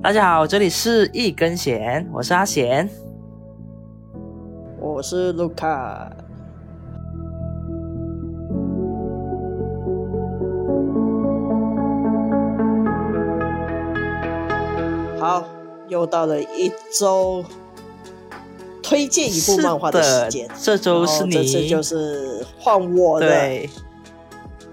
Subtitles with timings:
[0.00, 2.88] 大家好，这里是一根弦，我是阿贤。
[4.78, 6.08] 我是卢卡。
[15.18, 15.44] 好，
[15.88, 17.44] 又到了一周
[18.80, 20.48] 推荐一部漫画的时间。
[20.62, 23.26] 这周是你，这次就是换我的。
[23.26, 23.68] 对。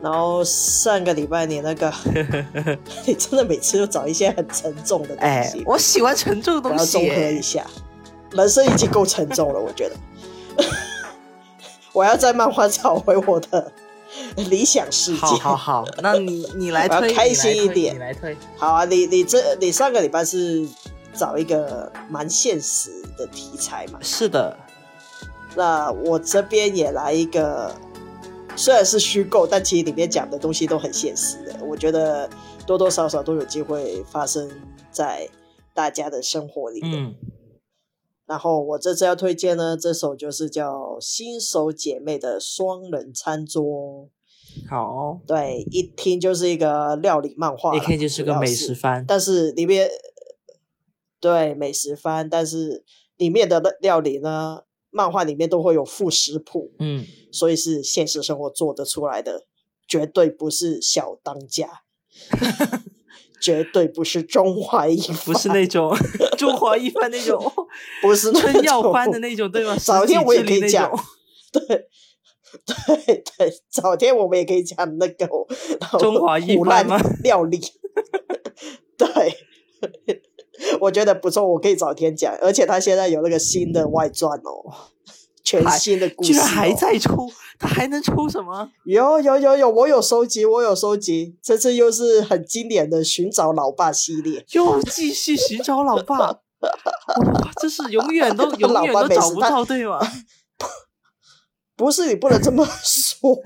[0.06, 1.92] 然后上个礼拜你那个，
[3.08, 5.24] 你真的每次都找一些很沉重的东西。
[5.24, 6.92] 哎，我喜欢沉重的东西。
[6.92, 7.66] 综合一下，
[8.30, 9.96] 人生已经够沉重了，我觉得。
[11.92, 13.72] 我要在漫画找回我的
[14.36, 15.18] 理想世界。
[15.22, 17.96] 好好好，那你你来推， 开心一点。
[17.96, 18.38] 你来推。
[18.58, 20.68] 好啊，你你这你上个礼拜是
[21.16, 23.98] 找一个蛮现实的题材嘛？
[24.04, 24.56] 是的。
[25.56, 27.74] 那我这边也来一个。
[28.58, 31.64] 虽然是虚构，但其实里面讲的东西都很现实的。
[31.66, 32.30] 我觉得
[32.66, 34.50] 多多少少都有机会发生
[34.92, 35.30] 在
[35.74, 36.80] 大家的生活里。
[36.84, 37.16] 嗯。
[38.26, 43.64] 然后我这次要推荐呢，这首就是叫《新手姐妹的双人餐桌》。
[44.70, 45.20] 好。
[45.28, 49.06] 对，一听就是一个料理漫画，一听就是个美食番。
[49.08, 49.90] 但是里面
[51.20, 52.84] 对美食番，但是
[53.18, 54.62] 里面的料理呢？
[54.96, 59.46] 漫画里面都会有副食谱，嗯，所以是现实生活做得出来的，
[59.86, 61.82] 绝对不是小当家，
[63.42, 65.94] 绝对不是中华一番，不是那种
[66.40, 67.38] 中华一番那种，
[68.02, 69.76] 不是春药番的那种，对吗？
[69.78, 70.90] 早天我也可以讲，
[71.52, 75.28] 对对对，早天我们也可以讲那个
[76.00, 76.98] 中华一番吗？
[77.22, 77.60] 料理，
[78.98, 79.06] 对。
[80.82, 84.74] 我觉得不错，我可以找天讲，而且他现在有那个新的外传哦，
[85.44, 88.70] 全新的故事，居然还在出，他还能出什么？
[88.86, 96.40] 有有有有，我有收集，我有收集，这次又是很经典的寻找老爸系列，又继续寻找老爸，哇，
[97.62, 100.00] 这是永远都 永远都找不到，对吗？
[101.78, 103.38] 不是你不能这么说。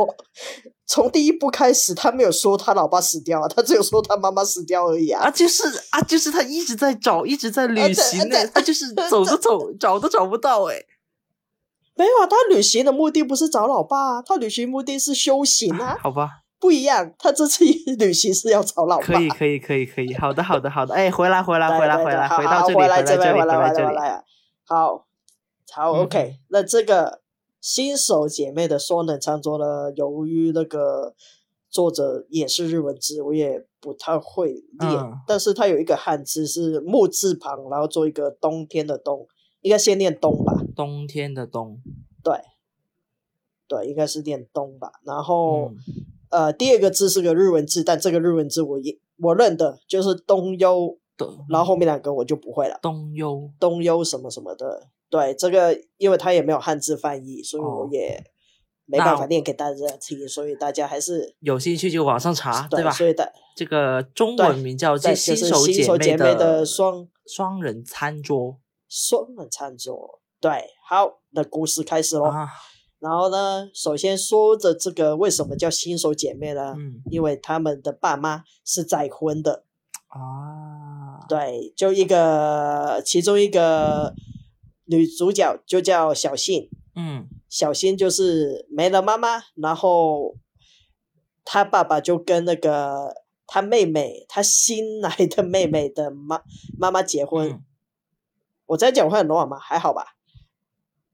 [0.91, 5.25] 从第一部开始，他没有说他老爸死掉啊，他只有说他妈妈死掉而已啊。
[5.25, 8.35] 啊，就是啊，就是他一直在找，一直在旅行呢。
[8.47, 10.75] 他就是 走都走，找都找不到哎。
[11.95, 15.95] 没有啊，他旅行的目的不是找老爸啊，他旅行目的是修行啊。
[16.01, 16.27] 好吧，
[16.59, 17.63] 不一样，他这次
[17.99, 19.05] 旅行是要找老爸。
[19.05, 20.15] 可以，可以，可以，可以。
[20.15, 20.95] 好的，好的，好的。
[20.95, 23.95] 哎，回来，回来，回来，回来，回到这里，回来这里，回来这里。
[24.65, 25.05] 好，
[25.71, 26.37] 好，OK。
[26.49, 27.18] 那这个。
[27.61, 29.91] 新手姐妹的双人餐桌呢？
[29.95, 31.13] 由于那个
[31.69, 39.27] 作者也是日文字，我也不太会念，但是它有一个汉字是木字旁，然后做一个冬天的冬，
[39.61, 40.53] 应该先念冬吧？
[40.75, 41.81] 冬天的冬，
[42.23, 42.33] 对，
[43.67, 44.93] 对，应该是念冬吧。
[45.03, 45.71] 然后
[46.29, 52.79] 呃，第二个字是个日文字，但这个日文字我也我认得，就是东优的，然后后面两个我就不会了。
[52.81, 54.87] 东优，东优什么什么的。
[55.11, 58.23] 对这个，因为他也没有汉字翻译，所以我也
[58.85, 62.91] 没办法念给大家听，所以大家还是有兴趣就网上查，对吧？
[62.91, 68.53] 所以的这个中文名叫《新手姐妹的双双人餐桌》，
[68.87, 70.21] 双人餐桌。
[70.39, 70.51] 对，
[70.87, 72.31] 好，那故事开始喽。
[72.99, 76.75] 然后呢，首先说的这个为什么叫新手姐妹呢？
[76.77, 79.63] 嗯，因为他们的爸妈是再婚的
[80.07, 80.88] 啊。
[81.27, 84.13] 对，就一个其中一个。
[84.91, 90.35] 女主角就叫小信，嗯，小新就是没了妈妈，然后
[91.45, 93.13] 他爸爸就跟那个
[93.45, 96.41] 他妹妹，他新来的妹妹的妈
[96.75, 97.61] 妈妈结婚。
[98.65, 99.59] 我在讲会很乱吗？
[99.59, 100.15] 还好吧，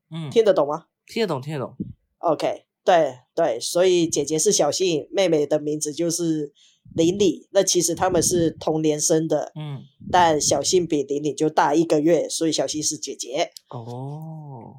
[0.09, 0.85] 嗯，听得懂吗？
[1.05, 1.75] 听得懂，听得懂。
[2.19, 6.53] OK，对对，所以姐姐是小信，妹妹的名字就是
[6.93, 7.47] 林里。
[7.51, 9.81] 那其实他们是同年生的，嗯。
[10.11, 14.73] 但小新比玲玲就大一个月，所以小新是姐姐哦。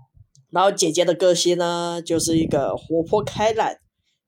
[0.51, 3.75] 然后姐姐的个性呢，就是一个活泼开朗，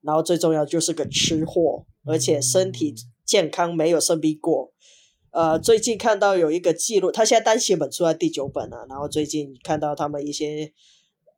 [0.03, 2.93] 然后最重要就是个吃货，而且身体
[3.25, 4.73] 健康，没有生病过。
[5.31, 10.73] 呃，最近看到有一个记录，他现在单行本出来第九本了，然后最近看到他们一些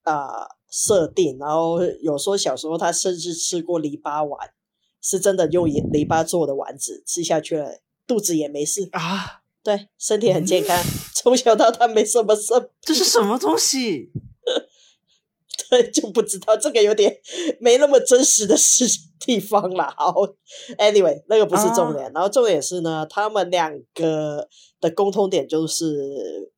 [0.05, 4.49] 啊设定，然后有说小时候他甚至吃过篱笆丸，
[5.01, 9.43] 是真的用篱笆做的丸子，吃下去了肚子也没事啊。
[9.63, 10.83] 对，身体很健康，
[11.15, 12.53] 从小到大没什么事。
[12.81, 14.11] 这是什么东西？
[15.69, 17.17] 对，就不知道这个有点
[17.61, 18.85] 没那么真实的事
[19.21, 19.93] 地方了。
[19.97, 20.15] 好
[20.79, 22.11] ，Anyway，那个不是重点。
[22.13, 24.49] 然后重点是呢，他们两个
[24.81, 26.51] 的共通点就是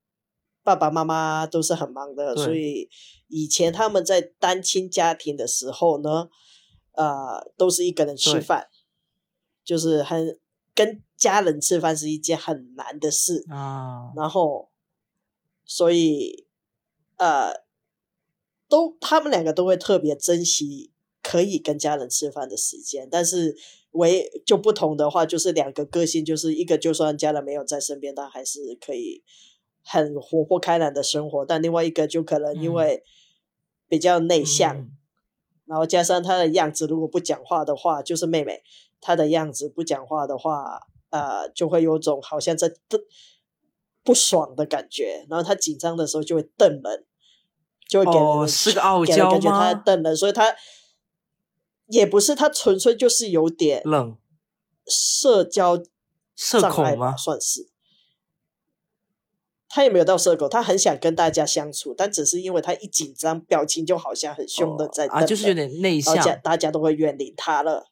[0.62, 2.88] 爸爸妈妈都是很忙的，所以
[3.26, 6.28] 以前他们在单亲家庭的时候呢，
[6.92, 8.68] 呃，都是一个人吃饭，
[9.64, 10.38] 就是很
[10.74, 11.02] 跟。
[11.22, 14.10] 家人吃饭是一件很难的事啊。
[14.16, 14.72] 然后，
[15.64, 16.48] 所以
[17.16, 17.52] 呃，
[18.68, 20.90] 都他们两个都会特别珍惜
[21.22, 23.56] 可以跟家人吃饭的时间，但是
[23.92, 29.22] 唯就不同的话，就是两个个性，就是一个就算家人没有在身边，但还是可以
[29.84, 33.04] 很活泼开朗的生活，但另外一个就可能因为
[33.86, 34.90] 比较内向。
[35.64, 38.62] 然后加上她的样子，如果不讲话的话，就是妹妹
[39.00, 40.80] 她的样子不讲话的话，
[41.10, 43.00] 呃，就会有种好像在瞪
[44.02, 45.26] 不爽的感觉。
[45.30, 47.06] 然后她紧张的时候就会瞪人，
[47.88, 50.54] 就会给人是个傲娇感觉她在瞪人，所以她
[51.86, 54.16] 也不是她纯粹就是有点冷，
[54.86, 55.82] 社交
[56.36, 57.16] 社恐吗？
[57.16, 57.71] 算是。
[59.74, 66.14] 他也没有到社恐，他很想跟大家相处，但只是因为他一紧张，表情就好像很凶的在啊，就是有点内向，
[66.44, 67.86] 大家都会远离他了。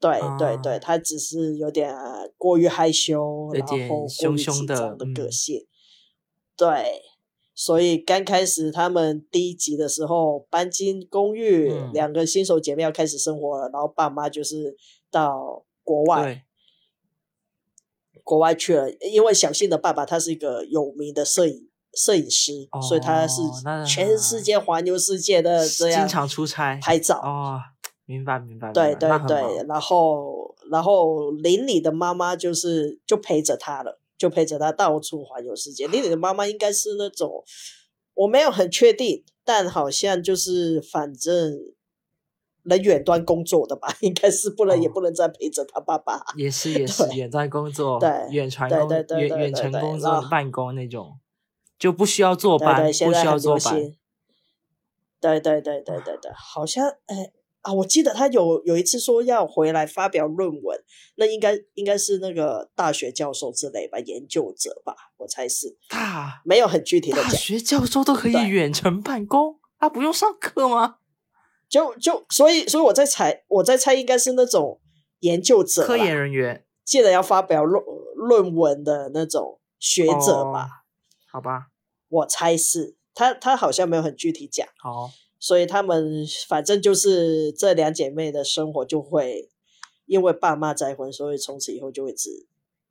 [0.00, 1.94] 对对对，他只是有点
[2.38, 5.66] 过于害羞，然后凶凶的的个性。
[6.56, 7.02] 对，
[7.54, 14.74] 所以刚开始他们第一集的时候搬进公寓，两个新手姐妹要开始生活了，然后爸妈就是
[15.10, 16.46] 到国外。
[18.28, 22.52] 国外去了，因为小信的爸爸他是一个有名的摄影摄影师，
[22.86, 23.40] 所以他是
[23.86, 27.16] 全世界环游世界的这样经常出差拍照。
[27.24, 27.58] 哦，
[28.04, 28.70] 明白明白。
[28.70, 35.88] 对对对，然后然后邻里的妈妈就是就陪着他了，就陪着他到处环游世界。
[35.88, 37.42] 邻里的妈妈应该是那种
[38.12, 41.58] 我没有很确定，但好像就是反正。
[42.68, 46.22] 能远端工作的吧， 应该是不能，也不能再陪着他爸爸。
[46.36, 48.88] 也是 也是远端工作，对远传工、
[49.18, 51.18] 远远程工作、办公那种，
[51.78, 53.92] 就不需要坐班，不需要坐班。
[55.20, 57.32] 对对对对对对，好像哎
[57.62, 60.80] 啊，我记得他有有一次说要回来发表论文，
[61.16, 65.76] 那应该应该是那个大学教授之类吧，研究者吧，我猜是。
[65.88, 70.98] 大没有很具体的大学教授都可以远程办公，他不用上课吗？
[71.68, 74.80] 就就所以所以我在猜我在猜应该是那种
[75.20, 77.84] 研究者科研人员，记得要发表论
[78.14, 80.84] 论文的那种学者吧？
[81.30, 81.68] 好吧，
[82.08, 84.66] 我猜是他他好像没有很具体讲。
[84.78, 89.50] 好，所以他们反正就是这两姐妹的生活就会
[90.06, 92.46] 因为爸妈再婚，所以从此以后就会只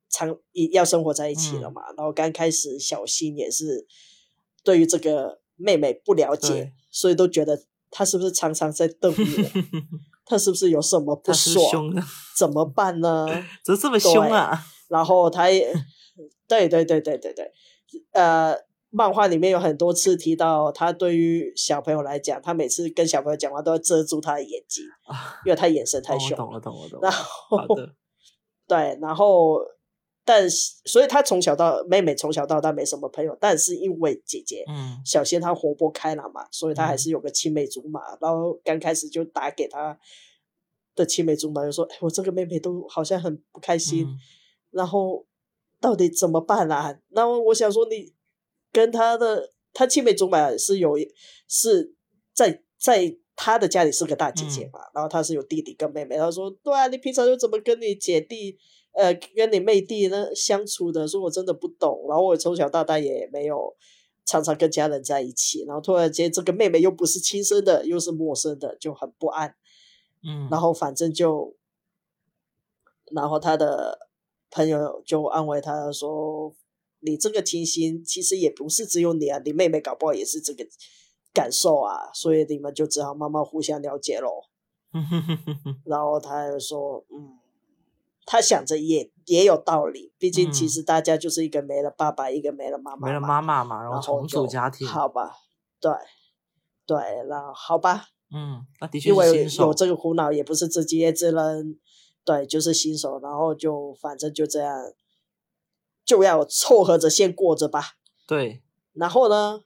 [0.08, 0.38] 长
[0.70, 1.82] 要生活在一起了嘛。
[1.96, 3.88] 然后刚开始小新也是
[4.62, 7.64] 对于这个妹妹不了解，所以都觉得。
[7.90, 9.62] 他是不是常常在瞪我？
[10.24, 11.92] 他是不是有什么不爽？
[12.36, 13.26] 怎么办呢？
[13.64, 14.58] 怎么这么凶啊？
[14.88, 15.72] 然后他也，
[16.46, 17.52] 对对对对对对，
[18.12, 18.54] 呃，
[18.90, 24.84] 漫画里面有很多次提到，他对于小朋友来讲，他每次跟小朋友讲话都要遮住他的眼睛，
[25.46, 26.36] 因为他眼神太凶。
[26.36, 27.08] 懂了懂了懂了。
[27.08, 27.66] 然后，
[28.68, 29.58] 对，然后。
[30.30, 38.00] 但是，所以他从小到妹妹从小到大没什么朋友，但是因为姐姐，嗯，小仙她活泼开朗嘛，所以她还是有个青梅竹马。
[38.20, 39.98] 然后刚开始就打给她
[40.94, 44.06] 的青梅竹马，就说：“哎，我这个妹妹都好像很不开心，
[44.70, 45.26] 然后
[45.80, 48.12] 到底怎么办啊？”然后我想说，你
[48.70, 50.98] 跟她的她青梅竹马是有
[51.48, 51.94] 是
[52.34, 56.18] 在在她的家里是个大姐姐嘛，然后她是有弟弟跟妹妹。
[56.18, 58.58] 她说：“对啊，你平常又怎么跟你姐弟？”
[58.98, 62.04] 呃，跟你妹弟呢相处的，说我真的不懂。
[62.08, 63.76] 然后我从小到大也没有
[64.24, 69.54] 常常跟家人在一起，然后突然间这个妹妹又不是亲生的，又是陌生的，就很不安。
[70.24, 71.54] 嗯，然后反正就，
[73.12, 74.08] 然后他的
[74.50, 76.52] 朋友就安慰他说
[76.98, 80.66] ：“你这个情形其实也不是只有你啊，你妹妹搞不好也是这个
[81.32, 84.42] 感受啊，所以你们就只好慢慢互相了解喽。
[85.86, 87.37] ”然后他又说：“嗯。”
[88.30, 95.34] 他想着也也有道理，毕竟其实大家就是一个没了爸爸，一个没了妈妈，没了妈妈嘛，然后重组家庭，好吧，
[95.80, 95.90] 对，
[96.84, 101.74] 对，那好吧，嗯，那的确因为有这个苦恼，也不是自己也只能，
[102.22, 104.78] 对，就是新手，然后就反正就这样，
[106.04, 107.94] 就要凑合着先过着吧，
[108.26, 109.62] 对，然后呢，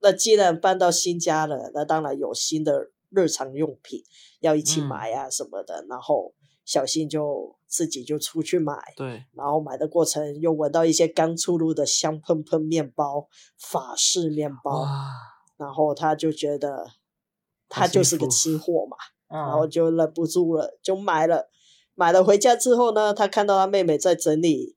[0.00, 4.04] 那既然搬到新家了，那当然有新的日常用品
[4.40, 6.34] 要一起买啊什么的，然后。
[6.68, 14.86] 小新就自己就出去买，对，然后买的过程又闻到一些刚出炉的香喷喷面包，法式面包，
[15.56, 16.90] 然后他就觉得
[17.70, 18.98] 他就是个吃货嘛，
[19.34, 21.48] 然后就忍不住了，就买了。
[21.94, 24.76] 买了回家之后呢，他看到他妹妹在整理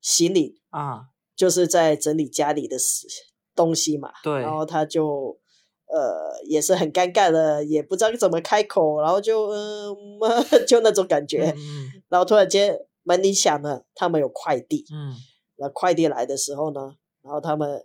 [0.00, 2.76] 行李啊，就是在整理家里的
[3.54, 5.38] 东西嘛，对，然后他就。
[5.90, 9.96] 呃，也是很尴尬的，也不知道怎么开口，然后就嗯，
[10.68, 11.54] 就那种感觉。
[12.08, 15.14] 然后突然间，门铃响了，他们有快递，嗯，
[15.56, 17.84] 那快递来的时候呢，然后他们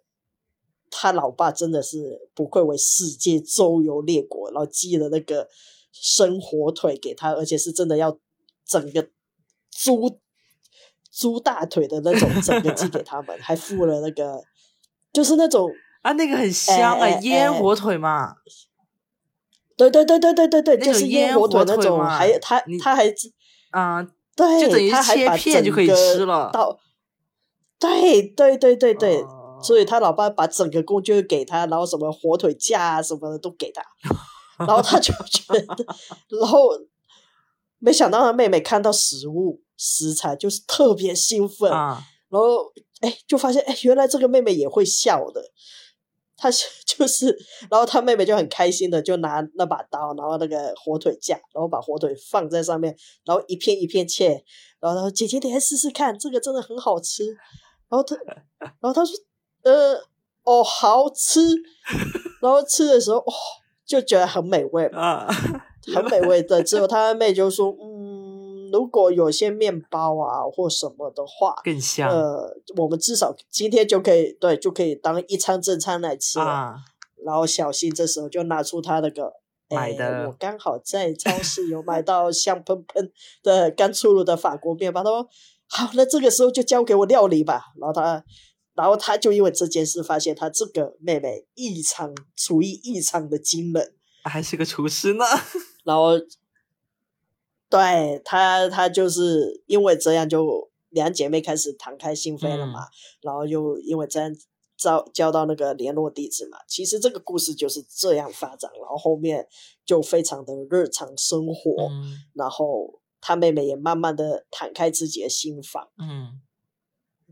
[0.91, 5.47] 他老爸真的是不愧为世界周游列国，然后寄了那个
[5.91, 8.19] 生火腿给他，而且是真的要
[8.65, 9.07] 整个
[9.71, 10.19] 猪
[11.11, 14.43] 猪大腿的那种，整个寄给他们，还付了那个
[15.13, 15.69] 就是那种
[16.03, 18.35] 啊，那个很香啊，烟火腿嘛。
[19.75, 23.11] 对对对对对对对，就是烟火腿那种，还他他还
[23.71, 25.71] 啊，对，他还把整个
[26.53, 26.79] 到，
[27.79, 29.23] 对对对对对，
[29.63, 33.81] 所以他老爸把整个工具给他，然后什么火腿架啊什么的都给他，
[34.63, 35.85] 然后他就觉得，
[36.39, 36.69] 然后
[37.79, 45.41] 没想到他妹妹看到食物食材就是特别兴奋，然后哎就发现哎原来这个妹妹也会笑的。
[46.43, 46.49] 他
[46.85, 47.27] 就是，
[47.71, 54.43] 然后他妹妹就很开心的就拿那把刀，然后那个火腿架，然后把火腿放在上面，然后一片一片切，
[54.81, 57.23] 然后他说：“姐姐，你来试试看，这个真的很好吃。
[57.89, 58.17] ”然后他，
[58.59, 59.15] 然后他说
[59.63, 59.95] ：“呃，
[60.43, 61.39] 哦，好吃。
[62.41, 63.31] ”然后吃的时候，哦，
[63.85, 65.25] 就觉得很美味啊，
[65.95, 66.61] 很美味的。
[66.61, 67.92] 之后他妹就说：“嗯。”
[68.73, 72.09] 如果有些面包啊或什么的话，更香。
[72.09, 76.73] 呃，我们至少今天就可以对，就可以当一餐正餐来吃了。
[77.23, 79.31] 然后小新这时候就拿出他那个
[79.69, 83.11] 买的，我刚好在超市有买到香喷喷
[83.43, 85.03] 的刚出炉的法国面包。
[85.03, 85.27] 他说
[85.69, 88.23] ：“好，那这个时候就交给我料理吧。”然后他，
[88.73, 95.23] 然后他就因为这件事发现他这个妹妹异常厨艺异常的惊人，还是个厨师呢。
[95.85, 96.13] 然后。
[97.73, 102.85] 对他，他就是因为这样，就两姐妹开始敞开心扉了嘛。
[103.19, 104.31] 然后又因为这样
[104.77, 106.59] 交交到那个联络地址嘛。
[106.67, 109.47] 其实这个故事就是这样发展，然后后面
[109.83, 111.89] 就非常的日常生活。
[112.33, 115.89] 然后他妹妹也慢慢的敞开自己的心房。
[115.97, 116.39] 嗯，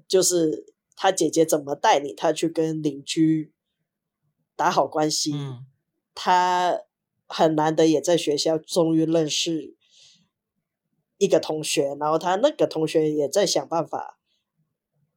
[0.07, 3.53] 就是他姐姐怎么带领他去跟邻居
[4.55, 5.33] 打好关系。
[5.35, 5.67] 嗯，
[6.15, 6.81] 他
[7.27, 9.75] 很难得也在学校终于认识。
[11.21, 14.17] 一个同学，然后他那个同学也在想办法，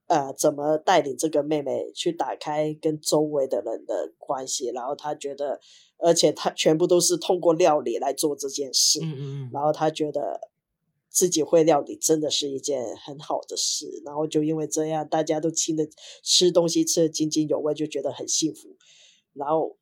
[0.07, 4.69] 呃，怎么带领这个妹妹去打开跟周围的人的关系。
[4.69, 5.59] 然后他觉得，
[5.97, 9.01] 而且他全部都是通过料理来做这件事。
[9.03, 10.51] 嗯嗯然后他觉得
[11.09, 14.03] 自己会料理，真的是一件很好的事。
[14.05, 15.89] 然后就因为这样，大家都亲的
[16.23, 18.77] 吃东西吃的津津有味，就觉得很幸福。
[19.33, 19.79] 然后。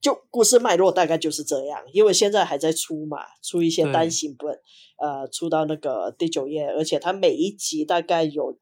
[0.00, 4.58] 就故事脉络大概就是这样，因为现在还在出嘛，出一些单行本，
[4.98, 8.56] 呃，出到那个第九页，而且它每一集大概有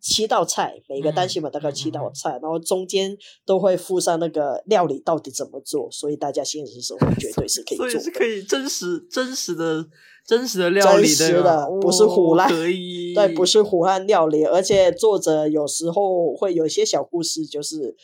[0.00, 3.16] 七道菜，每个单行本大概七道菜，然后中间
[3.46, 9.86] 都会附上那个料理到底怎么做，所以大家现实生活绝对是可以做，是可以真实真实的
[10.26, 11.06] 真实的料理
[11.40, 12.48] 的，不是胡乱，
[13.14, 17.94] 对，不是胡乱料理，而且作者有时候会有一些小故事，就是。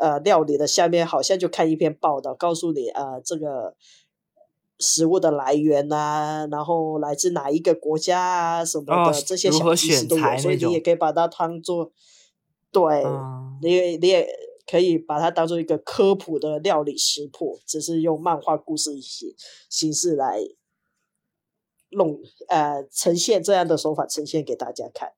[0.00, 3.76] 呃，料理的下面好像就看一篇报道，告诉你呃这个
[4.78, 11.92] 食物的来源呐，然后来自哪一个国家啊什么的这些小知识都有，所以你也可以把它当做，
[12.72, 13.04] 对，
[13.60, 14.26] 你也你也
[14.66, 19.34] 可以把它当做一个科普的料理食谱，只是用漫画故事形
[19.68, 20.40] 形式来
[21.90, 25.12] 弄呃呈现这样的手法呈现给大家看，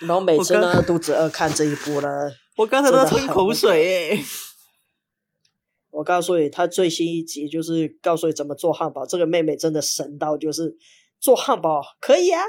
[0.00, 2.30] 然后每次呢肚子饿看这一部呢。
[2.56, 4.24] 我刚才都在吞口水诶！
[5.90, 9.06] 我告诉你，他最新一集就是告诉你怎么做汉堡。
[9.06, 10.76] 这个妹妹真的神到，就是
[11.18, 12.42] 做汉堡可以啊！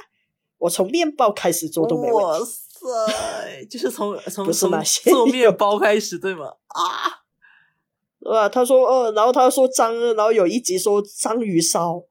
[0.58, 2.24] 我从面包开始做都没问题。
[2.24, 3.66] 哇塞！
[3.70, 6.48] 就是从 从从做面包开始对吗？
[6.68, 7.24] 啊！
[8.20, 12.04] 对吧，他说呃，然后他说章，然后有一集说章鱼烧，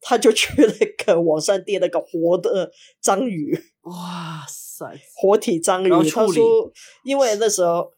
[0.00, 3.58] 他就去那个网上订那个活的章鱼。
[3.82, 4.67] 哇塞！
[5.16, 6.72] 活体章鱼，他说，
[7.04, 7.92] 因为那时候，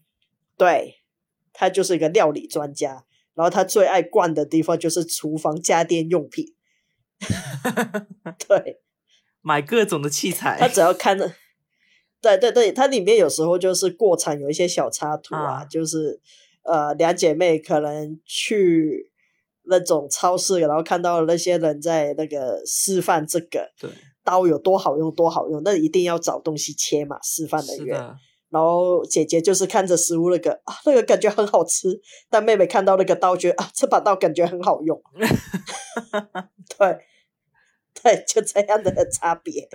[0.57, 0.97] 对
[1.53, 6.47] 他就是一个料理专家，然后他最爱逛的地方就是厨房家电用品，
[8.49, 8.81] 对，
[9.41, 10.57] 买各种的器材。
[10.59, 11.33] 他只要看着，
[12.21, 16.21] 对对对，它里面有时候就是过场有一些小插图啊，就是
[16.63, 19.11] 呃两姐妹可能去
[19.65, 23.91] 那种超市，然后看到那些人在那个示范这个，对。
[24.31, 27.99] 刀有多好用，多好用，那一定要找东西切嘛，示范人员。
[28.49, 35.01] 然后姐姐就是看着食物那个啊，那个感觉很好吃，但妹妹看到那个刀，觉得啊，这把刀感觉很好用。
[36.77, 36.99] 对，
[38.03, 39.69] 对，就这样的差别。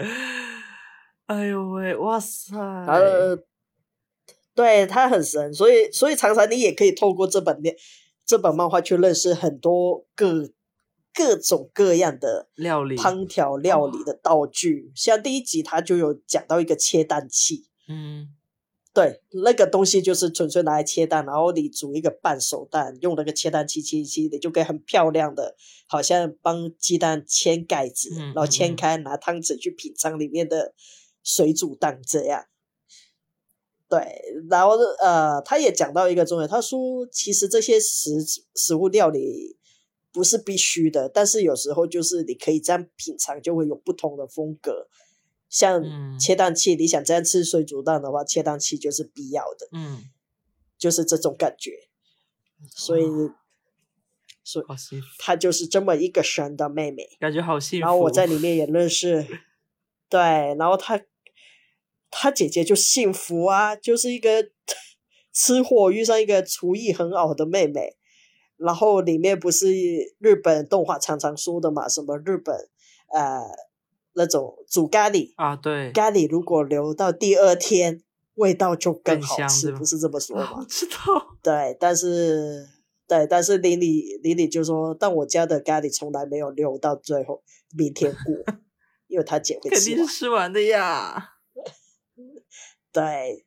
[1.27, 2.57] 哎呦喂，哇塞！
[2.57, 3.37] 呃，
[4.53, 7.61] 对他很神，所以所以常常你也可以透过这本
[8.25, 10.49] 这本漫画去认识很多各
[11.15, 12.97] 各种各样的料理。
[12.97, 18.27] 烹调料理的道具，像第一集他就有讲到一个切蛋器，嗯，
[18.93, 25.55] 对，那个东西就是纯粹拿来切蛋，然后你煮一个半熟蛋，用那个切蛋器切一切，你就可以很漂亮的，
[25.87, 30.73] 好像帮鸡蛋掀盖子，嗯然后掀开拿汤匙去品尝里面的
[31.23, 32.45] 水煮蛋这样。
[33.87, 33.99] 对，
[34.49, 38.11] 然后呃，他也讲到一个重点，他说其实这些食
[38.55, 39.57] 食物料理
[40.15, 44.87] 不是必须的，但是有时候就是你可以这样品尝，就会有不同的风格。
[45.49, 50.05] 像嗯切蛋器，你想这样吃水煮蛋的话，切蛋器就是必要的，嗯，
[50.77, 51.89] 就是这种感觉。
[52.69, 53.03] 所以，
[54.41, 54.65] 所以
[55.17, 57.09] 她就是这么一个神的妹妹。
[57.19, 57.81] 感觉好幸福。
[57.81, 59.27] 然后我在里面也认识，
[60.07, 60.21] 对，
[60.57, 61.01] 然后她
[62.09, 64.49] 她姐姐就幸福啊，就是一个
[65.33, 67.97] 吃货遇上一个厨艺很好的妹妹。
[68.57, 69.67] 然后里面不是
[70.19, 72.55] 日本动画常常说的嘛，什么日本
[73.13, 73.41] 呃
[74.13, 78.01] 那种煮咖喱，啊，对，咖喱如果留到第二天，
[78.35, 80.65] 味道就更更好吃，不是这么 说啊我吗？
[80.69, 82.65] 知道，对，但是
[83.07, 87.43] 对，但是李李李李就说，但我家的咖喱从来没有留到最后
[87.77, 88.55] 明天过，
[89.07, 89.79] 因为他姐会肯。
[89.79, 91.33] 定是吃完的呀。
[92.91, 93.44] 对，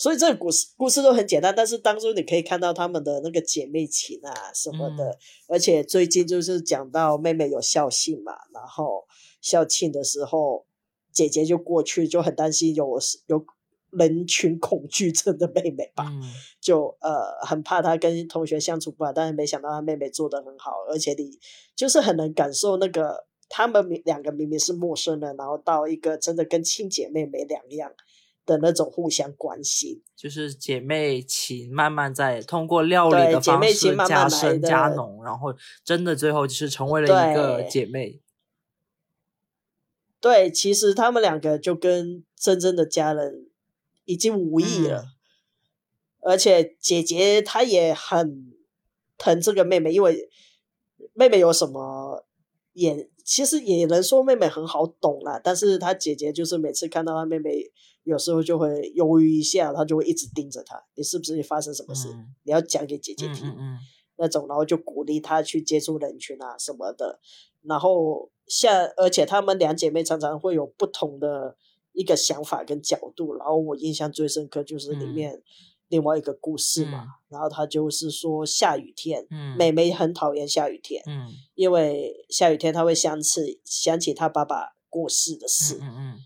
[0.00, 5.16] 所以这个故事故事都很简单，但是当中你可以看到他们的那个姐妹情啊什么的，嗯。
[5.48, 9.06] 而且最近就是讲到妹妹有校庆嘛，然后
[9.42, 10.64] 校庆的时候，
[11.12, 13.44] 姐姐就过去就很担心有有
[13.90, 16.22] 人群恐惧症的妹妹吧，嗯，
[16.62, 21.38] 就呃很怕她跟同学相处不好，但是没想到她妹妹做的很好，而且你
[21.76, 27.92] 就是很能感受那个他们明两个明明是陌生人，然后到一个真的跟亲姐妹没两样
[28.44, 30.02] 的那种互相关心。
[30.16, 35.54] 就是姐妹情慢慢在通过料理的方姐妹情式加慢慢来深加的浓，然后
[35.84, 38.20] 真的最后就是成为了一个姐妹。
[40.20, 43.46] 对，其实他们两个就跟真正的家人
[44.04, 45.08] 已经无异了，嗯
[46.22, 48.52] 而且姐姐她也很
[49.16, 50.28] 疼这个妹妹，因为
[51.14, 52.26] 妹妹有什么
[52.74, 57.72] 也其实也能说妹妹很好懂啦，但是她姐姐就是每次看到她妹妹，
[58.04, 62.08] 有时候就会犹豫一下，她就会一直盯着她，你是不是发生什么事？
[62.08, 63.48] 嗯你要讲给姐姐嗯听。
[63.48, 63.78] 嗯嗯，
[64.16, 67.20] 那种，然后就鼓励她去接触人群啊什么的。
[67.62, 71.56] 然后像，而且她们两姐妹常常会有不同的
[71.92, 73.34] 一个想法跟角度。
[73.34, 75.42] 然后我印象最深刻就是里嗯面
[75.88, 85.78] 另外一个故事嘛，嗯然后她就是说下雨天，嗯妹妹很讨厌下雨天，嗯因为下雨天她会想起想起她爸爸过世的事。
[85.82, 86.18] 嗯嗯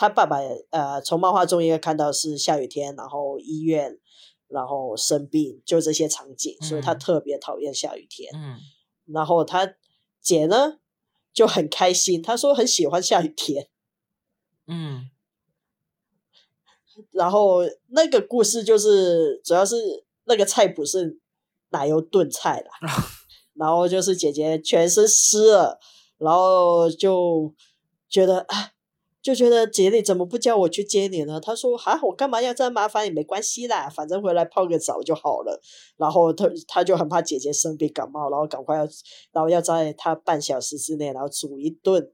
[0.00, 0.38] 他爸爸
[0.70, 3.98] 呃，从漫画中应该看到是下雨天，然后医院，
[4.46, 8.30] 然后生病，就这些场景，所以他嗯特别讨厌下雨天。
[8.32, 8.60] 嗯
[9.12, 9.74] 然后他
[10.20, 10.78] 姐呢
[11.32, 13.68] 就很开心，她说很喜欢下雨天。
[14.68, 15.10] 嗯
[17.10, 21.18] 然后那个故事就是主要是那个菜谱是
[21.70, 22.70] 奶油炖菜啦，
[23.54, 25.80] 然后就是姐姐全身湿了，
[26.18, 27.52] 然后就
[28.08, 28.70] 觉得啊，
[29.28, 31.38] 就觉得姐你怎么不叫我去接你呢？
[31.38, 33.10] 他说啊，我干嘛要这样麻烦也？
[33.10, 35.60] 没关系啦，反正回来泡个澡就好了。
[35.98, 38.88] 然后他他就很怕姐姐生病感冒，然后赶快要，
[39.32, 42.10] 然后要在他半小时之内，然后煮一顿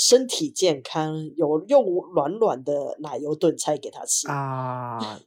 [0.00, 1.84] 身体健康、有用
[2.14, 4.26] 软软的奶油炖菜给他吃。
[4.26, 5.20] 啊，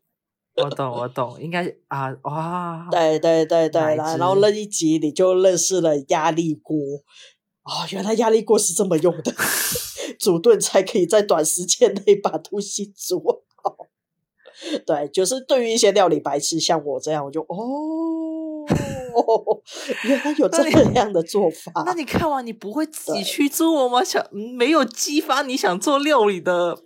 [0.56, 6.76] 我懂我懂，应该啊哇，对对对对，然后那一集你就认识了压力锅。
[7.62, 9.32] 哦，原来压力锅是这么用的，
[10.20, 13.78] 煮炖才可以在短时间内把东西煮好。
[14.86, 18.66] 对，就是对于一些料理白痴像我这样，我就哦，
[20.04, 21.84] 原来有这那样的做法。
[21.86, 24.04] 那你看完你不会自己去做吗？
[24.04, 26.80] 想没有激发你想做料理的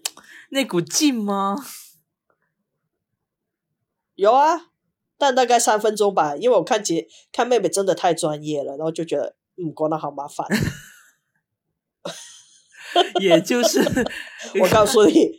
[0.50, 1.56] 那股劲吗？
[4.16, 4.68] 有啊，
[5.18, 10.46] 但大概三分钟吧，因为我看姐看妹妹真的太专业了，然后就觉得嗯，果然好麻烦。
[13.20, 13.80] 也就是
[14.62, 15.32] 我告诉你，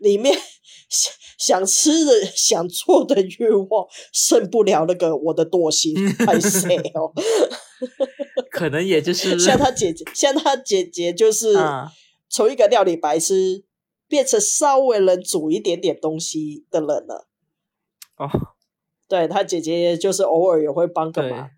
[0.00, 0.34] 里面
[0.88, 7.12] 想想吃的、想做的欲望胜不了那个我的惰性， 太谁哦。
[8.50, 11.90] 可能也就是像他姐姐，像他姐姐就是啊
[12.28, 13.64] 从一个料理白痴
[14.06, 17.28] 变成稍微能煮一点点东西的人了。
[18.16, 18.28] 哦，
[19.08, 21.50] 对他姐姐就是偶尔也会帮个，忙，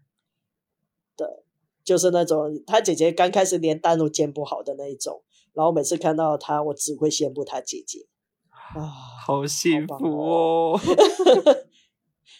[1.85, 8.07] 就是那种他姐姐刚开始连蛋都煎不好的那一种，然后每次看到他，我只会羡慕他姐姐
[8.49, 8.83] 啊。
[9.25, 10.81] 好幸棒福哦。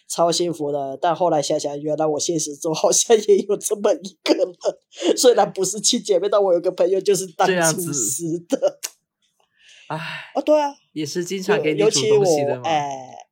[0.07, 0.97] 超幸福的。
[1.01, 4.47] 但后来想想，原来我现实中好像也有这么一个人，
[5.17, 8.79] 虽然不是亲姐妹，但我有个朋友就是当厨师的。
[9.87, 9.97] 唉，
[10.33, 13.27] 啊，对啊，也是经常给你煮东西的哎，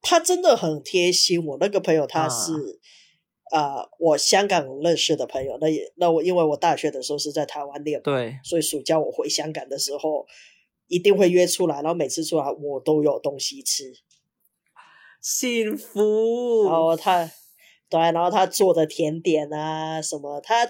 [0.00, 1.44] 他真的很贴心。
[1.44, 2.52] 我那个朋友他是。
[2.52, 2.56] 啊，
[3.98, 10.26] 我香港认识的朋友，那也那我因为我大学的时候是在台湾念，对，所以暑假我回香港的时候
[10.88, 13.92] 一定会约出来，然后每次出来我都有东西吃，
[15.20, 16.64] 幸福。
[16.64, 17.30] 然后他，
[17.88, 20.68] 对，然后他做的甜点啊什么，他，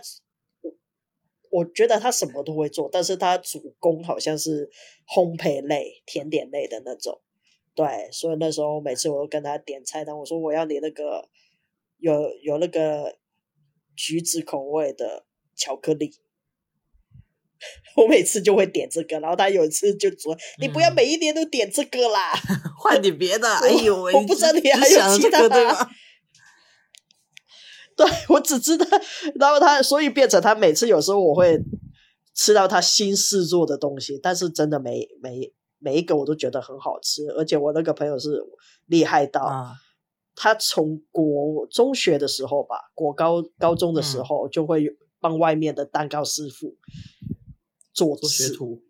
[1.50, 4.70] 我觉得他什么都会做，但是他主攻好像是
[5.08, 7.20] 烘焙类、甜点类的那种，
[7.74, 11.26] 对，所以那时候每次我都跟他点菜单，我说我要你那个。
[11.98, 13.16] 有有那个
[13.94, 16.12] 橘子口味的巧克力，
[17.96, 22.32] 我每次就会点这个，然后他有一次就说：“你不要每一年都点这个啦，
[22.78, 25.48] 换点别的。”哎呦喂，我不知道你还有其他的。
[27.96, 28.86] 对，我只知道，
[29.36, 31.58] 然后他所以变成他每次有时候我会
[32.34, 38.38] 吃到他新试做的东西，但是真的每每每一个我都觉得很好吃，而且我那个朋友是
[38.84, 39.50] 厉害到。
[40.36, 46.76] 他从国中学的时候吧，国高高中的时候就会帮外面的蛋糕师傅
[47.94, 48.82] 做学徒，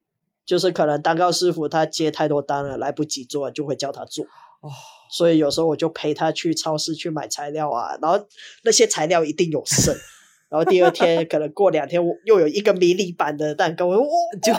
[0.45, 4.25] 就是可能蛋糕师傅他接太多单了，来不及做，就会叫他做。
[4.61, 4.71] 哦，
[5.11, 8.27] 所以有时候我就陪他去超市去买材料啊，然后
[8.65, 9.95] 那些材料一定有剩，
[10.51, 13.97] 然后第二天可能过两天我又有一个迷你版的蛋糕，哇，
[14.43, 14.53] 就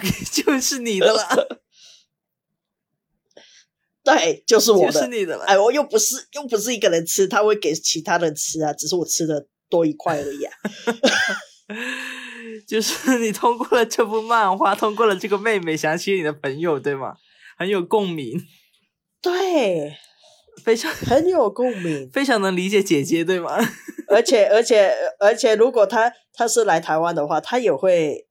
[0.44, 1.22] 就是你的了。
[4.08, 10.54] 对，就是我的，你的哎，我又不是又不是一个人吃，他会给其他人吃啊，只是我吃的多一块而已啊。
[12.66, 17.16] 就是你通过了这部漫画，通过了这个妹妹，想起你的朋友，对吗？
[17.58, 18.42] 很有共鸣。
[19.22, 19.94] 对，
[20.64, 23.58] 非常很有共鸣， 非常能理解姐姐，对吗？
[24.08, 28.26] 而且而且而且，如果他他是来台湾的话，他也会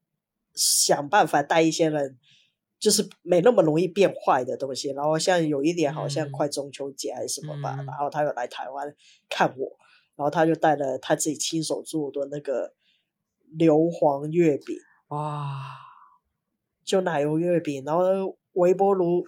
[0.55, 2.17] 想办法带一些人。
[2.79, 8.95] 就是没那么容易变坏的东西，然后像有一点好像快中秋节还是什么吧，然后他又来台湾
[9.31, 9.79] 看我，
[10.15, 12.75] 然后他就带了他自己亲手做的那个
[13.57, 14.77] 硫磺月饼，
[15.09, 15.79] 哇，
[16.85, 19.27] 就奶油月饼，然后微波炉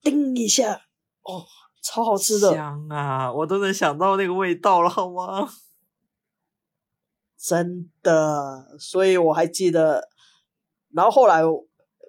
[0.00, 0.82] 叮一下，
[1.22, 1.44] 哦，
[1.82, 5.48] 超好吃的，香啊，我都能想到那个味道了，好吗？
[7.36, 10.08] 真的，所以我还记得，
[10.92, 11.42] 然后后来。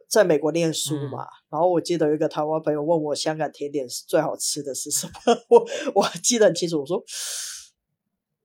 [0.08, 5.13] 在美国念书嘛，然后我记得有一个台湾朋友问我香港甜点是最好吃的是什么，
[5.50, 7.04] 我我记得很清楚，我说，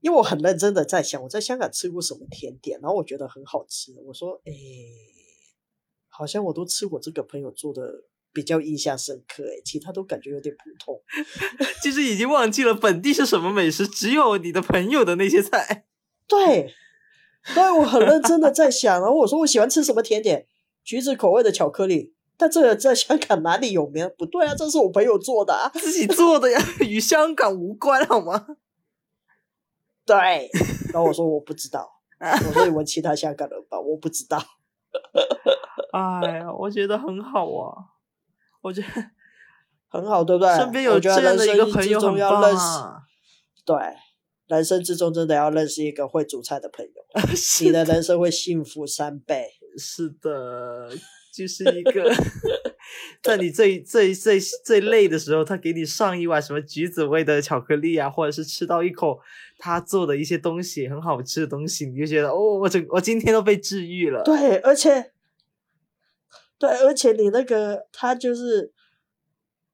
[0.00, 4.52] 因为我很认真的在想我在香港吃过什么甜点，然后我觉得很好吃，我说，哎，
[6.08, 11.00] 好像我都吃过这个朋友做的比较印象深刻，哎，其他都感觉有点普通，
[11.82, 15.84] 其 实已经忘记了本地是什么美食，只有你的朋友的那些菜，
[16.26, 16.72] 对，
[17.54, 20.46] 对我很认真的在想，然后我说我喜欢吃什么甜点。
[20.82, 24.10] 橘子口味的巧克力，但这个在香港哪里有名？
[24.16, 28.46] 不对啊，这是我朋友做的，啊，自己做的呀， 与香港无关好吗？
[30.06, 30.50] 对，
[30.92, 31.88] 然后我说我不知道，
[32.18, 34.42] 我说你问其他香港人吧，我不知道。
[35.92, 37.76] 哎呀，我觉得很好啊，
[38.62, 38.88] 我觉得
[39.88, 40.56] 很好，对不对？
[40.56, 43.02] 身边有这样的一个朋友很棒啊。
[43.64, 43.76] 对，
[44.48, 46.92] 人生之中真的要认识一个会煮菜的朋友，
[47.64, 49.59] 你的人生会幸福三倍。
[49.80, 50.90] 是的，
[51.32, 52.12] 就是一个
[53.22, 59.18] 在你最最最最累的时候，他给你上一碗什么橘子味的巧克力啊，或者是吃到一口
[59.58, 64.22] 他做的一些东西很好吃的东西，你就觉得哦，我整我今天都被治愈了。
[64.22, 65.12] 对，而且
[66.58, 68.72] 对，而且你那个他就是。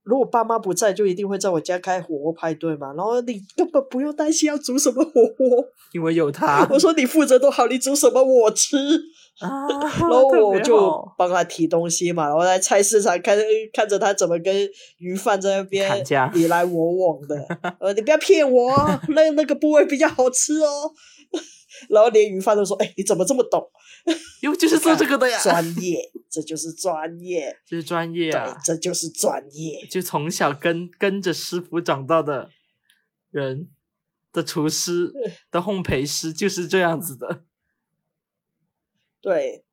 [0.07, 2.95] 如果爸妈不在，就一定会在我家开火锅派对嘛。
[2.95, 5.47] 然后你根本不用担心要煮什么火锅，
[5.93, 6.65] 因为有他。
[6.71, 8.77] 我说你负责都好，你煮什么我吃
[9.41, 9.67] 啊。
[9.99, 12.29] 然后我就帮他提东西嘛。
[12.29, 13.37] 然后在菜市场看
[13.73, 14.55] 看着他怎么跟
[14.99, 17.37] 鱼贩在那边你来我往的。
[17.81, 18.73] 呃，你不要骗我，
[19.09, 20.93] 那那个部位比较好吃哦。
[21.91, 23.63] 然后连鱼贩都说：“哎，你怎么这么懂？
[24.43, 29.87] 因为就是做这个的呀，专业，这就是专业， 这是专业啊，这就是专业。
[29.91, 32.51] 就从小跟跟着师傅长大的
[33.31, 33.69] 人
[34.33, 35.13] 的厨师
[35.51, 37.45] 的烘焙师就是这样子的。
[39.21, 39.65] 对，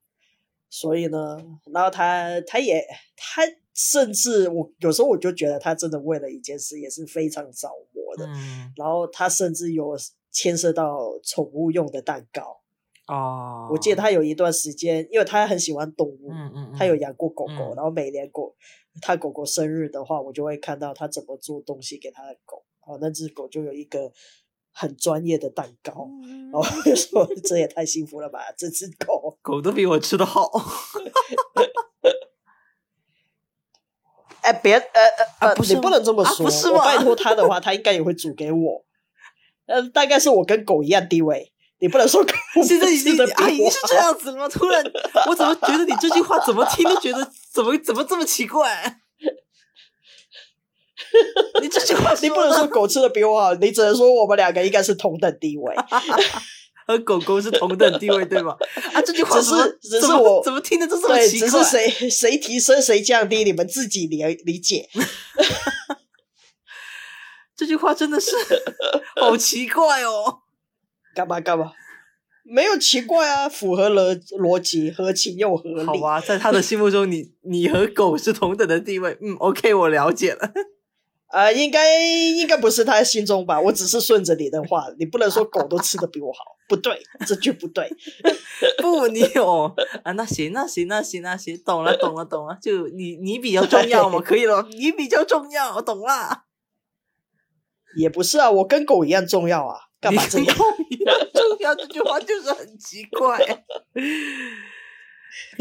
[0.69, 1.37] 所以呢，
[1.71, 2.83] 然后他他也
[3.15, 3.43] 他
[3.73, 8.27] 甚至我有时候我就觉得他真的为了一件事也是非常着魔的。
[8.75, 9.97] 然后他甚至有。
[10.35, 12.62] 牵涉到宠物用的蛋糕
[13.07, 18.55] 哦，我记得他有一段时间，因为他很喜欢动物，嗯嗯，他有养过狗狗，嗯然后每年狗
[19.01, 22.63] 他狗狗生日的话，我就会看到他怎么做东西给他的狗。
[22.85, 24.11] 哦，那只狗就有一个
[24.73, 29.37] 很专业的蛋糕，嗯然后我就说这也太幸福了吧，这只狗。
[29.41, 30.51] 狗都比我吃的好。
[34.41, 35.01] 哎，别呃
[35.39, 36.45] 呃不是你不能这么啊说。
[36.45, 38.85] 不是我拜托他的话，他应该也会煮给我。
[39.65, 41.52] 呃，大概是我跟狗一样地位。
[41.83, 42.31] 你不能说狗
[42.65, 43.27] 现在已经已经
[43.69, 44.47] 是这样子了吗？
[44.47, 44.81] 突然，
[45.27, 49.01] 我怎么觉得你这句话怎么听都觉得 怎么怎么这么奇怪？
[51.61, 55.75] 你这句话你不能说狗吃的比我好，你只能说我们两个应该是同等地位。
[56.87, 58.55] 和狗狗是同等地位，对吗？
[58.93, 61.49] 啊，这句话只是是怎么我怎么听着就这么对，奇怪？
[61.49, 64.87] 只是谁谁提升谁降低，你们自己理理解。
[67.57, 68.31] 这句话真的是
[69.19, 70.42] 好奇怪哦。
[71.13, 71.71] 干嘛干嘛？
[72.45, 75.85] 没有奇怪啊，符合了逻辑，合情又合理。
[75.85, 79.17] 好吧，在他的心目中，你你和狗是同等的地位。
[79.21, 80.51] 嗯，OK，我了解了。
[81.27, 83.59] 啊、应该应该不是他心中吧？
[83.59, 87.89] 我只是顺着你的话，你不能说狗都吃的比我好，不对，这句不对。
[88.77, 89.73] 不，你有
[90.03, 90.11] 啊？
[90.11, 92.55] 那行，那行，那行，那行，懂了，懂了，懂了。
[92.61, 96.43] 就你你比较重要嘛，可以了，你比较重要，懂了。
[97.97, 100.55] 也不是啊，我跟狗一样重要啊，干嘛这样？
[101.33, 101.73] 重要？
[101.73, 103.37] 这句话就是很奇怪。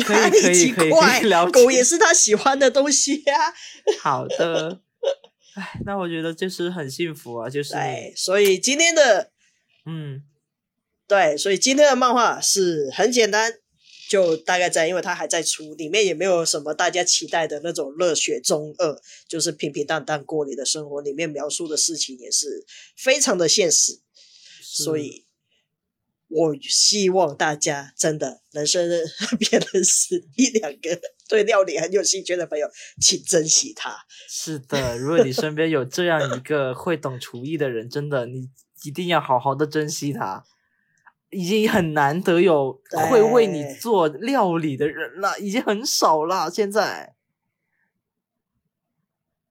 [0.05, 1.51] 可以，哪里奇可以，可以，可怪。
[1.51, 3.55] 狗也是他喜欢的东西啊。
[4.03, 4.81] 好的。
[5.55, 9.31] 哎，那我觉得就是很幸福啊，就是哎，所以今天的
[9.87, 10.23] 嗯，
[11.07, 13.53] 对，所以今天的漫画是很简单，
[14.09, 18.97] 就大概在，因为它还在出，里面也没有什么大家期待的那种热血中二，
[19.29, 21.03] 就是平平淡淡过你的生活。
[21.03, 22.65] 里面描述的事情也是
[22.97, 24.01] 非常的现实，
[24.75, 25.27] 所以
[26.29, 28.89] 我希望大家真的人生
[29.39, 32.67] 别认识一两个对料理很有兴趣的朋友，
[33.01, 33.95] 请珍惜它。
[34.29, 38.49] 是的，如果你身边有这样一个会懂厨艺的人，真的你
[38.85, 40.45] 一定要好好的珍惜他。
[41.31, 42.79] 已经很难得有
[43.11, 46.51] 会为你做料理的人了，已经很少了。
[46.51, 47.15] 现在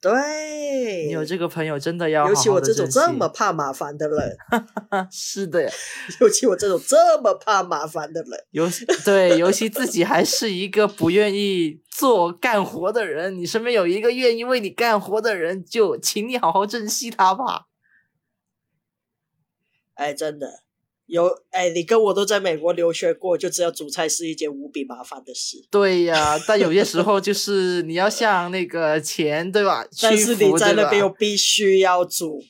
[0.01, 4.35] 对，你有这个朋友，真的要尤其我这种这么怕麻烦的人，
[5.11, 5.69] 是的呀，
[6.19, 8.67] 尤其我这种这么怕麻烦的人，尤
[9.05, 17.67] 对，尤其自己还是一个不愿意做干活的人，你身边有一个愿意为你干活的人，就请你好好珍惜他吧。
[19.93, 20.63] 哎，真的
[21.11, 25.57] 有哎，你跟我都在美国留学过，就知道煮菜是一件无比麻烦的事。
[25.69, 29.85] 对呀，但有些时候就是你要向那个钱，对吧？
[30.01, 32.41] 但是你在那边又必须要煮，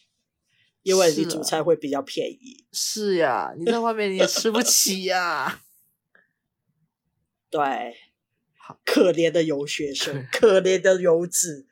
[0.84, 2.64] 因为你煮菜会比较便宜。
[2.72, 5.62] 是呀，你在外面你也吃不起呀。
[7.50, 7.60] 对，
[8.86, 11.66] 可怜的游学生，可怜的游子，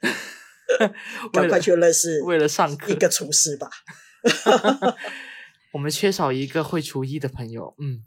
[1.31, 3.69] 赶快去认识为了上课一，个厨师吧。
[5.71, 7.75] 我们缺少一个会厨艺的朋友。
[7.77, 8.03] 嗯，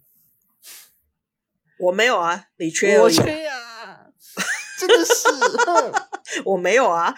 [1.78, 4.06] 我没有啊，你缺我缺呀，
[4.78, 5.28] 真的是，
[6.44, 7.14] 我没有啊。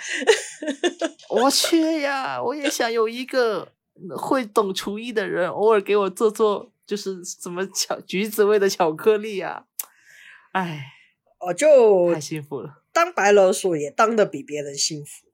[1.30, 3.72] 我缺呀，我也想有一个
[4.16, 9.64] 会懂厨艺的人，偶尔给我做做，就是什么巧橘子味的巧克力呀。
[10.52, 10.92] 哎，
[11.40, 12.82] 我，就太幸福了。
[12.92, 15.26] 当白老鼠也当的比别人幸福，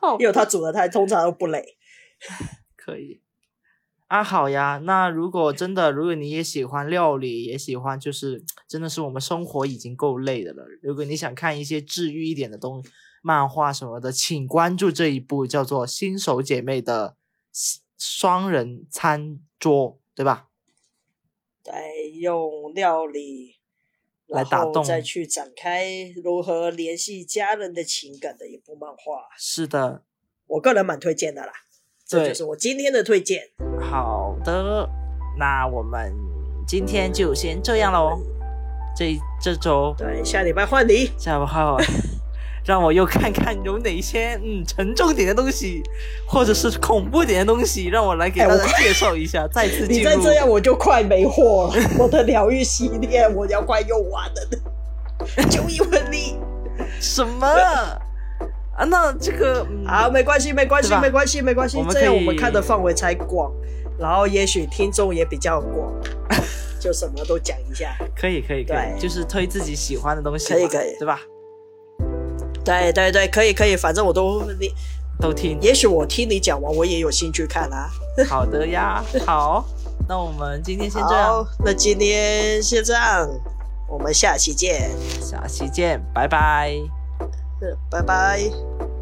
[0.00, 1.76] 好 因为他煮的菜通常都不累。
[2.76, 3.20] 可以
[4.08, 4.80] 啊，好呀。
[4.84, 10.64] 那如果真的，如果你也喜欢料理，也喜欢，就是真的是我们生活已经够累的了。
[10.80, 12.84] 如果你想看一些治愈一点的东
[13.22, 17.16] 漫画什么的，请关注这一部叫做《新手姐妹的
[17.98, 20.48] 双人餐桌》，对吧？
[21.64, 23.56] 对，用料理
[24.28, 25.84] 来打动再去展开
[26.22, 30.04] 如何联系家人的情感的一部漫画，是的，
[30.46, 31.52] 我个人蛮推荐的啦。
[32.08, 33.42] 这就是我今天的推荐。
[33.80, 34.88] 好的，
[35.38, 36.14] 那我们
[36.66, 38.18] 今天就先这样喽。
[38.96, 41.10] 这这周对，下礼拜换你。
[41.18, 41.76] 下不好，
[42.64, 45.82] 让我又看看有哪些嗯沉重点的东西，
[46.26, 49.46] 或者是恐怖点的东西，让我来给大家介绍一下。
[49.48, 51.82] 再次你再这样，我就快没货了。
[51.98, 56.38] 我的疗愈系列我要快用完了呢， 就因为你。
[57.00, 57.46] 什么
[58.76, 58.84] 啊？
[58.84, 63.52] 那这个、嗯、好，没关系，没关系没关系，没关系这样我们看的范围才广，
[63.98, 65.92] 然后也许听众也比较广，
[66.80, 67.96] 就什么都讲一下。
[68.14, 71.20] 可以可以可以，就是推自己喜欢的东西，可以可以对吧？
[72.64, 74.72] 对对对，可以可以，反正我都你，
[75.20, 75.56] 都听。
[75.62, 77.88] 也许我听你讲完，我也有兴趣看啊。
[78.28, 79.64] 好的呀，好，
[80.08, 81.46] 那我们今天先这样。
[81.64, 83.28] 那今天先这样，
[83.88, 84.90] 我们下期见。
[85.20, 86.95] 下期见，拜拜。
[87.90, 88.95] 拜拜。